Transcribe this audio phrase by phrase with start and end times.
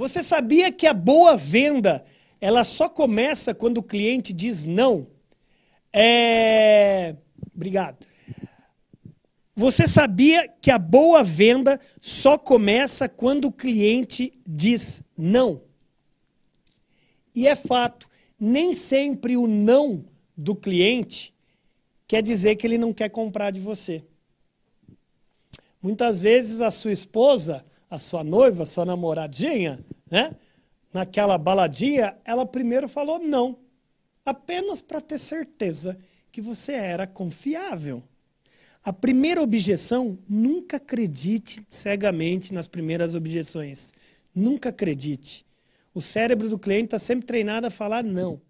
[0.00, 2.02] Você sabia que a boa venda
[2.40, 5.06] ela só começa quando o cliente diz não?
[5.92, 7.14] É...
[7.54, 8.06] Obrigado.
[9.54, 15.60] Você sabia que a boa venda só começa quando o cliente diz não?
[17.34, 18.08] E é fato,
[18.40, 20.02] nem sempre o não
[20.34, 21.34] do cliente
[22.08, 24.02] quer dizer que ele não quer comprar de você.
[25.82, 30.34] Muitas vezes a sua esposa, a sua noiva, a sua namoradinha, né?
[30.92, 33.58] Naquela baladinha, ela primeiro falou não,
[34.24, 35.98] apenas para ter certeza
[36.30, 38.02] que você era confiável.
[38.82, 43.92] A primeira objeção, nunca acredite cegamente nas primeiras objeções.
[44.34, 45.44] Nunca acredite.
[45.92, 48.40] O cérebro do cliente está sempre treinado a falar não.